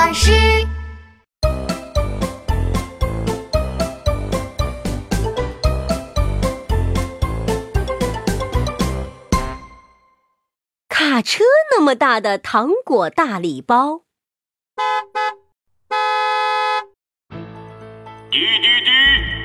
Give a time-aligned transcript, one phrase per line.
[0.00, 0.32] 巴士。
[10.88, 14.04] 卡车那么大的糖果大礼包，
[18.30, 18.90] 滴滴滴！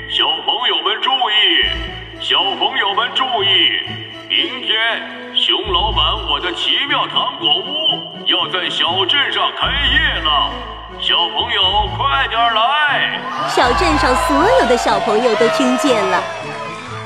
[0.10, 3.82] 小朋友们注意，小朋友们注意，
[4.30, 8.15] 明天熊老板我的奇妙糖果屋
[8.52, 10.52] 在小镇上开业了，
[11.00, 13.20] 小朋友快点来！
[13.50, 16.22] 小镇上所有的小朋友都听见了。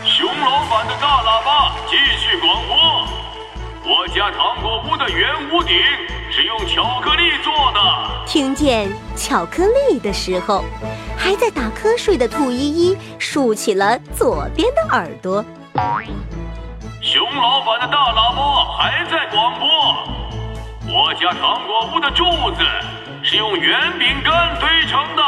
[0.03, 3.07] 熊老板的大喇叭继续广播。
[3.85, 5.77] 我家糖果屋的圆屋顶
[6.29, 7.79] 是用巧克力做的。
[8.25, 10.65] 听见巧克力的时候，
[11.17, 15.43] 还在打瞌睡的兔依依竖起了左边的耳朵。
[17.01, 20.18] 熊老板的大喇叭还在广播。
[20.91, 22.63] 我家糖果屋的柱子
[23.21, 25.23] 是用圆饼干堆成的。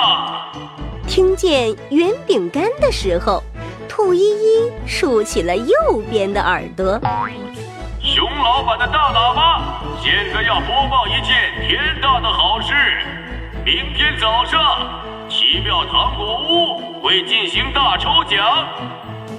[1.08, 3.44] 听见圆饼干的时候，
[3.88, 5.76] 兔依依竖起了右
[6.10, 7.00] 边的耳朵。
[8.00, 12.74] 熊老板的大喇叭现在要播报一件天大的好事！
[13.64, 14.90] 明天早上，
[15.30, 18.68] 奇妙糖果屋会进行大抽奖，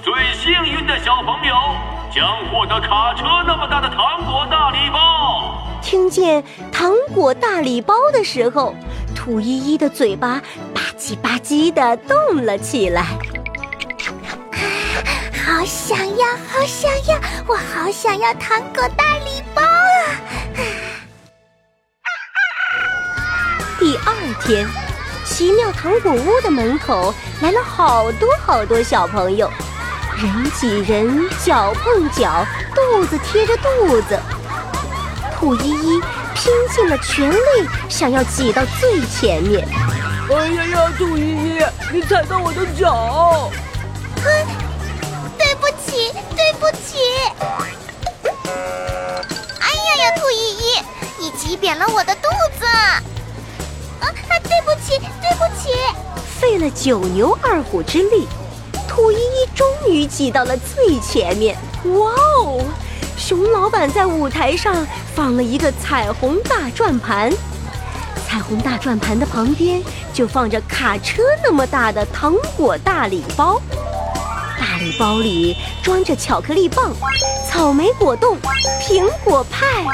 [0.01, 1.53] 最幸运的小朋友
[2.09, 5.22] 将获得卡车那么大的糖果大礼包。
[5.83, 8.73] 听见糖果大礼包的时候，
[9.13, 10.41] 兔依依的嘴巴
[10.73, 13.01] 吧唧吧唧的动了起来。
[13.01, 13.19] 啊
[15.45, 20.17] 好想要，好想要，我好想要糖果大礼包啊！
[23.77, 24.65] 第二天，
[25.25, 29.49] 奇妙糖果屋的门口来了好多好多小朋友，
[30.17, 34.19] 人挤人，脚碰脚，肚子贴着肚子。
[35.43, 36.01] 兔依依
[36.33, 37.35] 拼尽了全力，
[37.89, 39.67] 想要挤到最前面。
[40.29, 43.51] 哎呀呀，兔依依，你踩到我的脚！
[44.23, 44.45] 对，
[45.37, 46.97] 对不起，对不起！
[49.59, 50.79] 哎呀呀，兔依依，
[51.19, 52.65] 你挤扁了我的肚子！
[52.65, 53.03] 啊
[53.99, 55.71] 啊，对不起，对不起！
[56.39, 58.29] 费了九牛二虎之力，
[58.87, 61.57] 兔依依终于挤到了最前面。
[61.83, 62.61] 哇哦！
[63.17, 64.85] 熊老板在舞台上
[65.15, 67.31] 放了一个彩虹大转盘，
[68.27, 69.81] 彩虹大转盘的旁边
[70.11, 73.61] 就放着卡车那么大的糖果大礼包，
[74.59, 76.91] 大礼包里装着巧克力棒、
[77.47, 78.37] 草莓果冻、
[78.81, 79.85] 苹果派，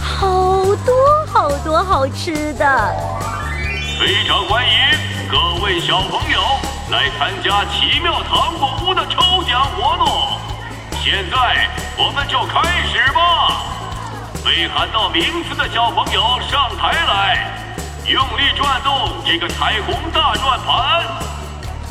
[0.00, 0.94] 好多
[1.26, 2.94] 好多好吃的。
[3.98, 4.72] 非常欢迎
[5.28, 6.40] 各位小朋友
[6.90, 10.06] 来参加奇妙糖果屋的抽奖活动。
[11.02, 11.68] 现在
[11.98, 13.66] 我们就开始吧！
[14.44, 17.50] 被喊到名字的小朋友上台来，
[18.06, 21.04] 用力转动这个彩虹大转盘。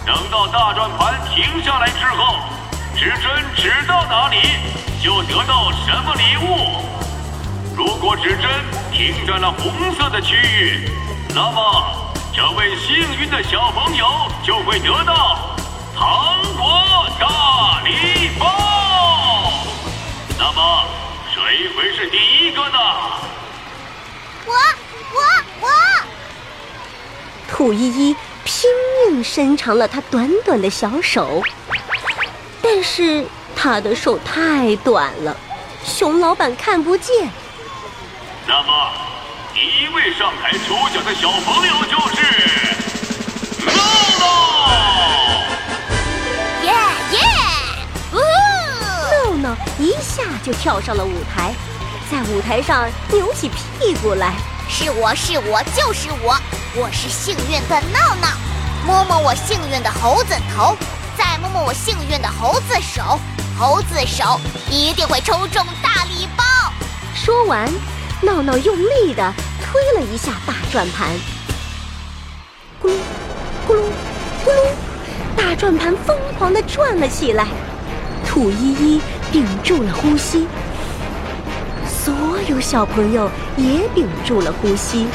[0.05, 2.39] 等到大转盘停下来之后，
[2.95, 4.37] 指针指到哪里，
[5.03, 6.83] 就得到什么礼物。
[7.75, 8.49] 如果指针
[8.91, 10.89] 停在了红色的区域，
[11.35, 11.85] 那么
[12.33, 14.07] 这位幸运的小朋友
[14.43, 15.37] 就会得到
[15.95, 18.28] 糖果大礼
[27.59, 28.15] 兔依依
[28.45, 28.69] 拼
[29.11, 31.43] 命伸长了她短短的小手，
[32.61, 35.35] 但是她的手太短了，
[35.83, 37.29] 熊老板看不见。
[38.47, 38.93] 那么，
[39.53, 42.23] 第一位上台抽奖的小朋友就是
[43.75, 43.83] 闹
[44.21, 44.25] 闹。
[46.63, 46.71] 耶
[47.11, 47.19] 耶！
[48.13, 48.19] 呜！
[49.41, 51.53] 闹闹一下就跳上了舞台，
[52.09, 54.33] 在舞台上扭起屁股来。
[54.69, 56.39] 是我是我就是我，
[56.75, 58.27] 我是幸运的闹闹。
[58.85, 60.77] 摸摸我幸运的猴子头，
[61.17, 63.19] 再摸摸我幸运的猴子手，
[63.57, 66.43] 猴子手一定会抽中大礼包。
[67.15, 67.67] 说完，
[68.21, 71.09] 闹闹用力的推了一下大转盘，
[72.81, 72.97] 咕噜
[73.67, 73.81] 咕噜
[74.45, 74.69] 咕噜，
[75.35, 77.47] 大转盘疯狂的转了起来。
[78.27, 79.01] 兔依依
[79.31, 80.47] 屏住了呼吸，
[81.87, 82.13] 所
[82.47, 85.07] 有小朋友也屏住了呼吸。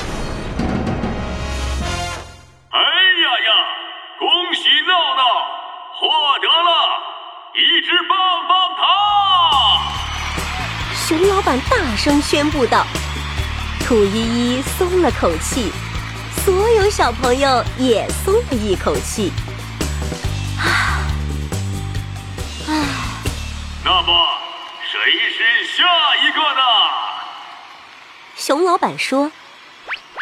[11.17, 12.85] 熊老板大声宣布道。
[13.87, 15.71] 兔依依松了口气，
[16.45, 19.31] 所有小朋友也松了一口气。
[20.59, 21.07] 啊，
[22.67, 22.85] 唉。
[23.85, 24.29] 那么，
[24.91, 24.99] 谁
[25.31, 25.85] 是下
[26.17, 26.63] 一个呢？
[28.35, 29.31] 熊老板说：“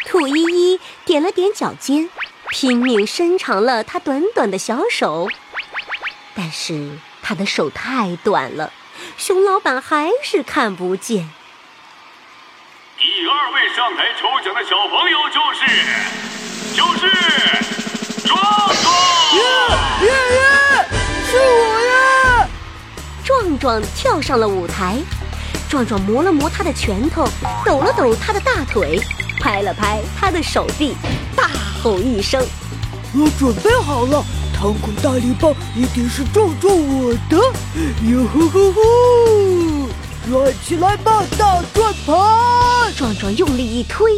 [0.05, 2.07] 兔依依点了点脚尖，
[2.51, 5.27] 拼命伸长了她短短的小手，
[6.35, 8.71] 但是她的手太短了，
[9.17, 11.29] 熊老板还是看不见。
[12.97, 15.65] 第二位上台抽奖的小朋友就是，
[16.75, 17.07] 就是
[18.27, 18.33] 壮
[18.81, 18.85] 壮。
[19.33, 19.41] 耶
[20.01, 20.85] 耶耶，
[21.29, 22.47] 是我呀！
[23.23, 24.97] 壮壮跳上了舞台，
[25.69, 27.27] 壮壮磨了磨他的拳头，
[27.65, 28.99] 抖了抖他的大腿，
[29.41, 30.95] 拍了拍他的手臂，
[31.35, 31.49] 大
[31.81, 32.45] 吼一声。
[33.15, 34.23] 我准备好了，
[34.63, 37.35] 糖果大礼包一定是壮壮我的！
[38.09, 39.89] 哟呼呼呼，
[40.31, 42.93] 转起来吧，大转盘！
[42.95, 44.09] 壮壮用力一推，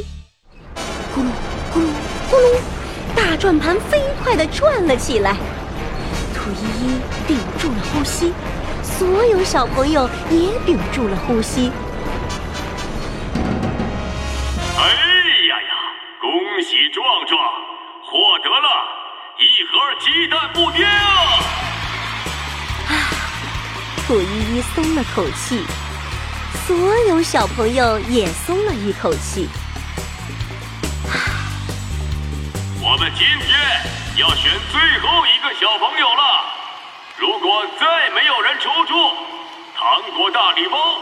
[1.16, 1.26] 咕噜
[1.74, 1.88] 咕噜
[2.30, 2.60] 咕噜，
[3.16, 5.36] 大转盘飞快地转了起来。
[6.36, 8.32] 兔依依屏住了呼吸，
[8.84, 11.72] 所有小朋友也屏住了呼吸。
[14.78, 14.86] 哎
[15.50, 15.74] 呀呀！
[16.22, 16.30] 恭
[16.62, 17.34] 喜壮壮
[18.04, 18.85] 获得了
[19.56, 19.72] 一盒
[20.02, 20.86] 鸡蛋布丁！
[20.86, 20.92] 啊
[24.06, 25.64] 兔依依松了口气，
[26.68, 26.76] 所
[27.08, 29.48] 有小朋友也松了一口气。
[32.84, 33.58] 我们今天
[34.18, 36.44] 要选最后一个小朋友了。
[37.16, 38.94] 如果再没有人求助，
[39.74, 41.00] 糖果大礼包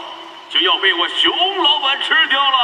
[0.48, 2.56] 就要被我熊老板吃掉了。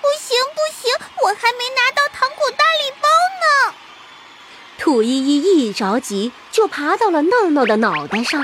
[0.00, 0.92] 不行不行，
[1.24, 3.08] 我还没拿到糖果大礼包
[3.42, 3.74] 呢！
[4.80, 8.42] 兔依依一着急，就爬到了闹闹的脑袋上，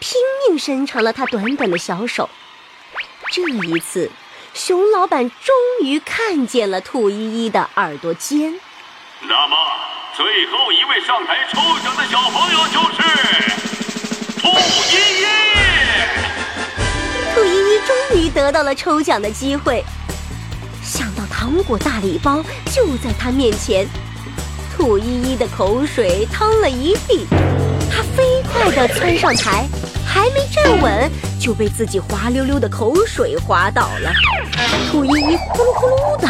[0.00, 2.28] 拼命伸长了它短短的小手。
[3.30, 4.10] 这一次，
[4.52, 5.54] 熊老板终
[5.84, 8.58] 于看见了兔依依的耳朵尖。
[9.20, 9.56] 那么，
[10.16, 13.02] 最后一位上台抽奖的小朋友就是
[14.40, 14.48] 兔
[14.90, 15.26] 依依。
[17.36, 19.84] 兔依依终于得到了抽奖的机会，
[20.82, 22.42] 想到糖果大礼包
[22.74, 23.86] 就在他面前，
[24.74, 27.26] 兔依依的口水淌了一地，
[27.90, 29.66] 她飞快地窜上台，
[30.04, 34.10] 还没站稳就被自己滑溜溜的口水滑倒了。
[34.90, 36.28] 兔依依呼噜呼噜的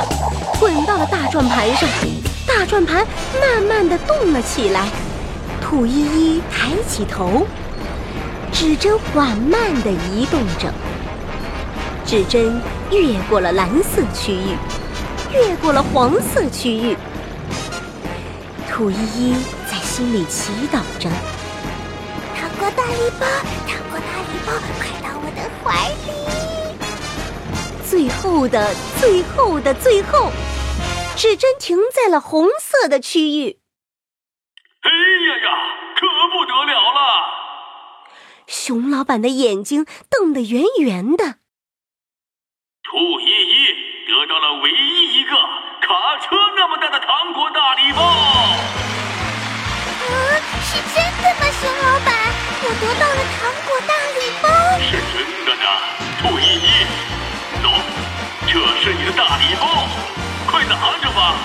[0.59, 1.89] 滚到了大转盘上，
[2.47, 3.07] 大转盘
[3.41, 4.89] 慢慢地动了起来。
[5.61, 7.47] 兔依依抬起头，
[8.53, 10.73] 指针缓慢地移动着。
[12.05, 12.61] 指针
[12.91, 14.57] 越过了蓝色区域，
[15.33, 16.97] 越过了黄色区域。
[18.75, 19.35] 兔依依
[19.71, 21.11] 在心里祈祷着
[22.35, 23.27] ：“糖果大礼包，
[23.69, 26.09] 糖果大礼包，快到我的怀里！”
[27.87, 30.33] 最后的最后的最后，
[31.19, 33.61] 指针停在了红色的区域。
[34.81, 35.51] 哎呀呀，
[35.95, 36.99] 可不得了了！
[38.47, 41.37] 熊老板的眼睛瞪得圆圆的。
[42.83, 43.67] 兔依依
[44.09, 45.12] 得到了唯一
[45.93, 46.25] 卡车
[46.57, 48.01] 那么大的糖果大礼包。
[50.01, 50.09] 啊，
[50.65, 52.09] 是真的吗，熊老板？
[52.63, 54.49] 我得到了糖果大礼包。
[54.89, 55.67] 是真的呢，
[56.19, 56.67] 兔依依。
[57.63, 57.69] 走，
[58.47, 59.87] 这是你的大礼包，
[60.47, 61.37] 快拿着吧。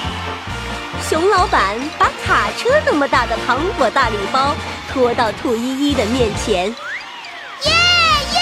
[1.09, 4.55] 熊老板把卡车那么大的糖果大礼包
[4.93, 6.69] 拖到兔依依的面前。
[7.65, 7.73] 耶
[8.31, 8.39] 耶，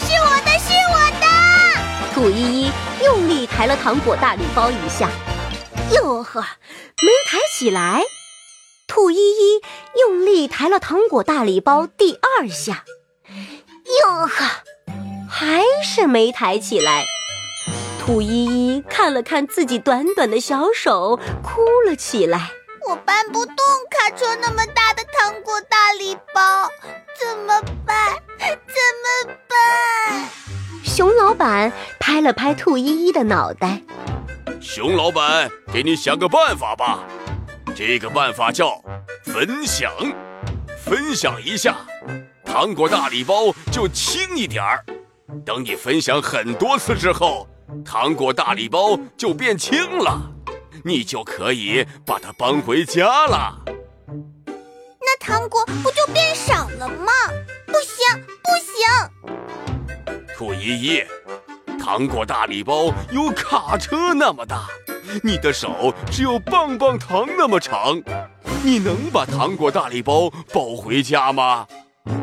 [0.00, 1.26] 是我的，是我的！
[2.14, 2.72] 兔依依
[3.04, 5.10] 用力抬了糖果大礼包一下，
[5.94, 8.02] 哟呵，没抬起来。
[8.86, 9.60] 兔依依
[9.98, 12.84] 用力抬了糖果大礼包第二下，
[13.28, 14.44] 哟呵，
[15.30, 17.04] 还是没抬起来。
[18.00, 22.50] 兔依依看了看自己短短的小手，哭了起来。
[22.88, 23.56] 我搬不动
[23.90, 26.68] 卡车那么大的糖果大礼包，
[27.18, 28.14] 怎么办？
[28.38, 30.28] 怎么办？
[30.84, 33.82] 熊老板拍了拍兔依依的脑袋。
[34.62, 37.00] 熊老板，给你想个办法吧。
[37.74, 38.80] 这个办法叫
[39.24, 39.92] 分享，
[40.78, 41.76] 分享一下，
[42.44, 44.84] 糖果大礼包就轻一点儿。
[45.44, 47.48] 等你分享很多次之后，
[47.84, 50.30] 糖果大礼包就变轻了，
[50.84, 53.58] 你就可以把它搬回家了。
[55.00, 57.12] 那糖果不就变少了吗？
[57.66, 58.50] 不行，不
[60.06, 60.24] 行！
[60.36, 61.04] 兔依依，
[61.78, 64.66] 糖果大礼包有卡车那么大。
[65.22, 68.00] 你的手只有棒棒糖那么长，
[68.64, 71.66] 你能把糖果大礼包抱回家吗？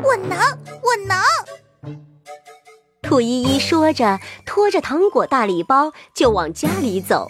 [0.03, 0.37] 我能，
[0.81, 1.17] 我能。
[3.01, 7.27] 兔依依说着，拖着糖果大礼包就往家里走，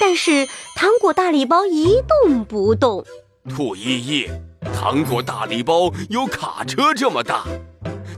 [0.00, 3.04] 但是糖果大礼包一动不动。
[3.48, 4.28] 兔依依，
[4.72, 7.44] 糖果大礼包有卡车这么大，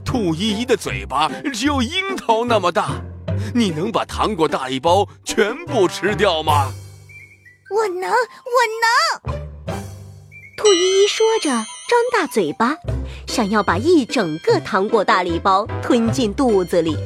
[0.03, 2.91] 兔依依的嘴巴只有樱桃那么大，
[3.55, 6.71] 你能把糖果大礼包全部吃掉吗？
[7.69, 9.35] 我能，我能。
[10.57, 12.75] 兔依依说着，张大嘴巴，
[13.27, 16.97] 想要把一整个糖果大礼包吞进肚子里。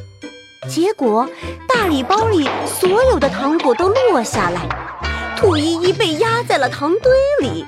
[0.69, 1.29] 结果，
[1.67, 7.11] 大礼包里所有的糖果都落下来，兔依依被压在了糖堆
[7.41, 7.65] 里。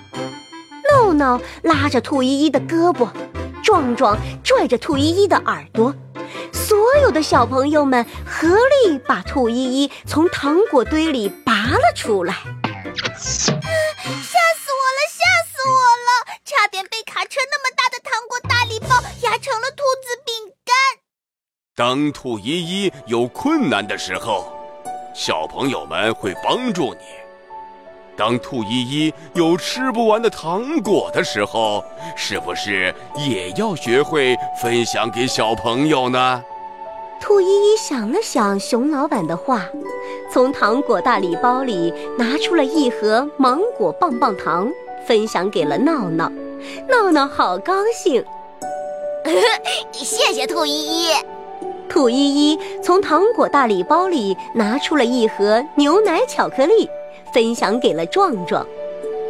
[0.89, 3.09] 闹闹拉着兔依依的胳膊，
[3.61, 5.93] 壮壮拽着兔依依的耳朵。
[6.53, 12.33] 所有的小朋友们合力把兔依依从糖果堆里拔了出来。
[13.15, 14.99] 吓死我了！
[15.07, 15.73] 吓死我
[16.05, 16.09] 了！
[16.45, 18.87] 差点被卡车那么大的糖果大礼包
[19.21, 20.75] 压成了兔子饼干。
[21.75, 24.51] 当兔依依有困难的时候，
[25.13, 26.99] 小朋友们会帮助你；
[28.19, 31.81] 当兔依依有吃不完的糖果的时候，
[32.17, 36.43] 是不是也要学会分享给小朋友呢？
[37.21, 39.65] 兔依依想了想熊老板的话，
[40.33, 44.69] 从糖果大礼包里拿出了一盒芒果棒棒糖，
[45.05, 46.29] 分享给了闹闹。
[46.89, 48.21] 闹闹好高兴，
[49.93, 51.13] 谢谢兔依依。
[51.87, 56.87] 兔依依从糖果大礼包里拿出了一盒牛奶巧克力，
[57.33, 58.65] 分享给了壮壮。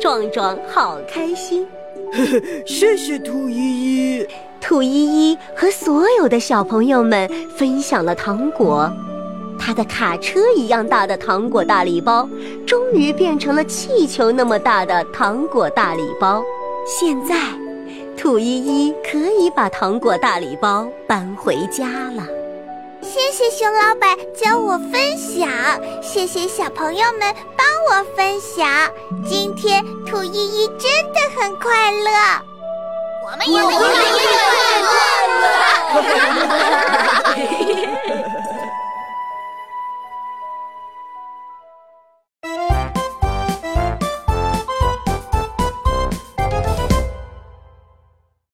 [0.02, 1.68] 壮壮好开心，
[2.66, 4.28] 谢谢兔依依。
[4.62, 8.92] 兔依依和所有的小朋友们分享了糖果，
[9.58, 12.28] 他的卡车一样大的糖果大礼包，
[12.66, 16.44] 终于变成了气球那么大的糖果大礼包。
[16.86, 17.36] 现在，
[18.18, 22.39] 兔依依可以把糖果大礼包搬回家了。
[23.02, 25.50] 谢谢熊老板教我分享，
[26.02, 28.68] 谢谢小朋友们帮我分享。
[29.28, 32.10] 今天兔依依真的很快乐。
[33.26, 33.72] 我们也快
[37.50, 37.56] 乐。